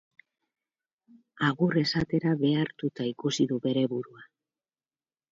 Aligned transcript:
Agur 1.47 1.75
esatera 1.81 2.31
behartuta 2.39 3.05
ikusi 3.09 3.47
du 3.51 3.59
bere 3.67 3.83
burua. 3.93 4.23